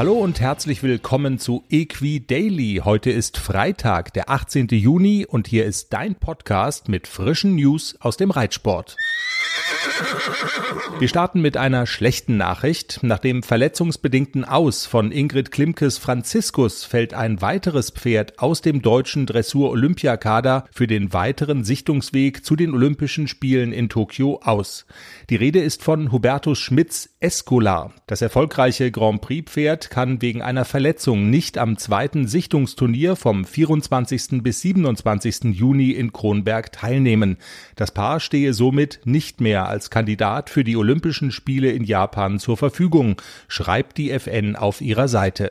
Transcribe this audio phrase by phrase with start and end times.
[0.00, 2.80] Hallo und herzlich willkommen zu Equi Daily.
[2.82, 4.68] Heute ist Freitag, der 18.
[4.68, 8.96] Juni und hier ist dein Podcast mit frischen News aus dem Reitsport.
[10.98, 13.00] Wir starten mit einer schlechten Nachricht.
[13.02, 19.26] Nach dem verletzungsbedingten Aus von Ingrid Klimkes Franziskus fällt ein weiteres Pferd aus dem deutschen
[19.26, 24.86] Dressur-Olympiakader für den weiteren Sichtungsweg zu den Olympischen Spielen in Tokio aus.
[25.28, 27.92] Die Rede ist von Hubertus Schmitz Escolar.
[28.06, 34.42] Das erfolgreiche Grand Prix Pferd kann wegen einer Verletzung nicht am zweiten Sichtungsturnier vom 24.
[34.42, 35.52] bis 27.
[35.52, 37.36] Juni in Kronberg teilnehmen.
[37.76, 42.56] Das Paar stehe somit nicht mehr als Kandidat für die Olympischen Spiele in Japan zur
[42.56, 45.50] Verfügung, schreibt die FN auf ihrer Seite.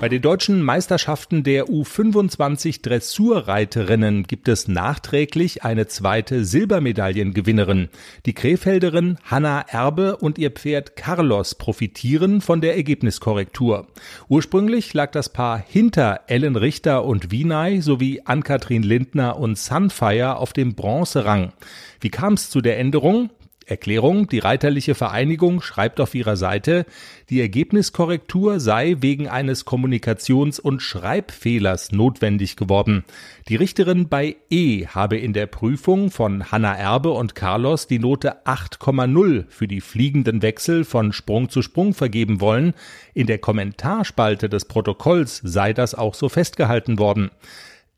[0.00, 7.88] Bei den deutschen Meisterschaften der U25 Dressurreiterinnen gibt es nachträglich eine zweite Silbermedaillengewinnerin.
[8.26, 13.86] Die Krefelderin Hanna Erbe und ihr Pferd Carlos profitieren von der Ergebniskorrektur.
[14.28, 20.52] Ursprünglich lag das Paar hinter Ellen Richter und Wienay sowie Ann-Kathrin Lindner und Sunfire auf
[20.52, 21.52] dem Bronzerang.
[22.00, 23.30] Wie kam es zu der Änderung?
[23.66, 26.86] Erklärung, die Reiterliche Vereinigung schreibt auf ihrer Seite,
[27.30, 33.04] die Ergebniskorrektur sei wegen eines Kommunikations- und Schreibfehlers notwendig geworden.
[33.48, 38.44] Die Richterin bei E habe in der Prüfung von Hanna Erbe und Carlos die Note
[38.46, 42.74] 8,0 für die fliegenden Wechsel von Sprung zu Sprung vergeben wollen.
[43.14, 47.30] In der Kommentarspalte des Protokolls sei das auch so festgehalten worden.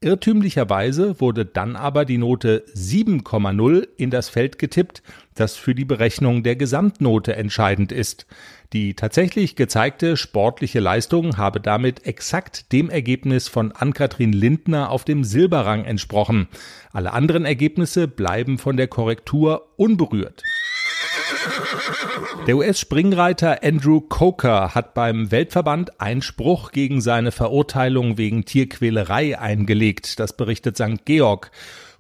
[0.03, 5.03] Irrtümlicherweise wurde dann aber die Note 7,0 in das Feld getippt,
[5.35, 8.27] das für die Berechnung der Gesamtnote entscheidend ist.
[8.75, 15.25] Die tatsächlich gezeigte sportliche Leistung habe damit exakt dem Ergebnis von Ann-Kathrin Lindner auf dem
[15.25, 16.49] Silberrang entsprochen.
[16.93, 20.43] Alle anderen Ergebnisse bleiben von der Korrektur unberührt.
[22.47, 30.21] Der US-Springreiter Andrew Coker hat beim Weltverband Einspruch gegen seine Verurteilung wegen Tierquälerei eingelegt.
[30.21, 31.05] Das berichtet St.
[31.05, 31.51] Georg.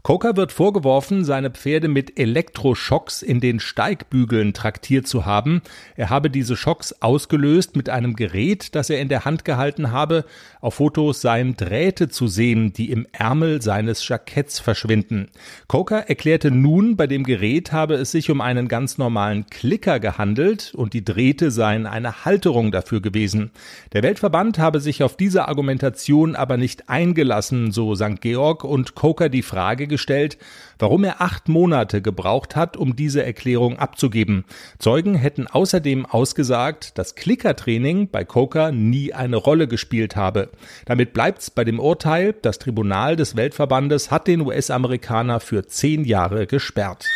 [0.07, 5.63] Coker wird vorgeworfen, seine Pferde mit Elektroschocks in den Steigbügeln traktiert zu haben.
[5.97, 10.25] Er habe diese Schocks ausgelöst mit einem Gerät, das er in der Hand gehalten habe.
[10.61, 15.27] Auf Fotos seien Drähte zu sehen, die im Ärmel seines Jacketts verschwinden.
[15.67, 20.73] Coker erklärte nun, bei dem Gerät habe es sich um einen ganz normalen Klicker gehandelt
[20.77, 23.51] und die Drähte seien eine Halterung dafür gewesen.
[23.93, 28.21] Der Weltverband habe sich auf diese Argumentation aber nicht eingelassen, so St.
[28.21, 30.37] Georg und Coker die Frage gestellt,
[30.79, 34.45] warum er acht Monate gebraucht hat, um diese Erklärung abzugeben.
[34.79, 40.51] Zeugen hätten außerdem ausgesagt, dass Klickertraining bei Coker nie eine Rolle gespielt habe.
[40.85, 46.47] Damit bleibt's bei dem Urteil, das Tribunal des Weltverbandes hat den US-Amerikaner für zehn Jahre
[46.47, 47.07] gesperrt.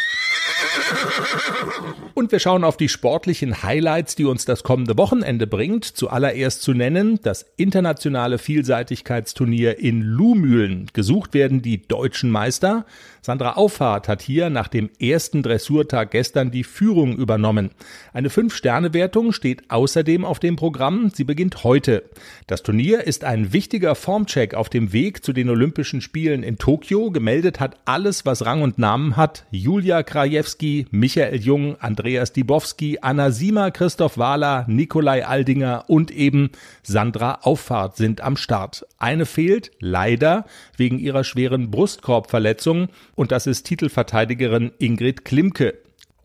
[2.15, 5.85] Und wir schauen auf die sportlichen Highlights, die uns das kommende Wochenende bringt.
[5.85, 10.91] Zuallererst zu nennen das internationale Vielseitigkeitsturnier in Luhmühlen.
[10.93, 12.85] Gesucht werden die deutschen Meister.
[13.23, 17.71] Sandra Auffahrt hat hier nach dem ersten Dressurtag gestern die Führung übernommen.
[18.13, 21.11] Eine Fünf-Sterne-Wertung steht außerdem auf dem Programm.
[21.15, 22.05] Sie beginnt heute.
[22.47, 27.11] Das Turnier ist ein wichtiger Formcheck auf dem Weg zu den Olympischen Spielen in Tokio.
[27.11, 29.45] Gemeldet hat alles, was Rang und Namen hat.
[29.51, 30.60] Julia Krajewski,
[30.91, 36.51] Michael Jung, Andreas Dibowski, Anna Siemer, Christoph Wahler, Nikolai Aldinger und eben
[36.83, 38.87] Sandra Auffahrt sind am Start.
[38.99, 40.45] Eine fehlt, leider,
[40.77, 45.79] wegen ihrer schweren Brustkorbverletzung und das ist Titelverteidigerin Ingrid Klimke.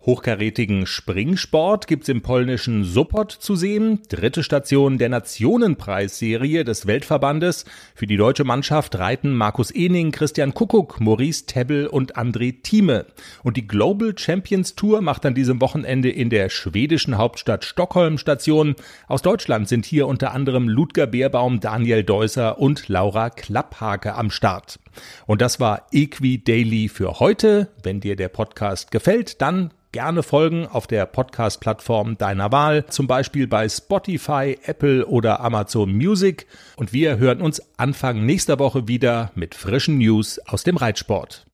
[0.06, 4.02] Hochkarätigen Springsport gibt's im polnischen Sopot zu sehen.
[4.08, 7.66] Dritte Station der Nationenpreisserie des Weltverbandes.
[7.96, 13.08] Für die deutsche Mannschaft reiten Markus Ening, Christian Kuckuck, Maurice Tebbel und André Thieme.
[13.42, 18.76] Und die Global Champions Tour macht an diesem Wochenende in der schwedischen Hauptstadt Stockholm Station.
[19.08, 24.78] Aus Deutschland sind hier unter anderem Ludger Beerbaum, Daniel Deusser und Laura Klapphake am Start.
[25.26, 27.70] Und das war Equi Daily für heute.
[27.82, 33.48] Wenn dir der Podcast gefällt, dann gerne folgen auf der Podcast-Plattform deiner Wahl, zum Beispiel
[33.48, 36.48] bei Spotify, Apple oder Amazon Music.
[36.76, 41.44] Und wir hören uns Anfang nächster Woche wieder mit frischen News aus dem Reitsport.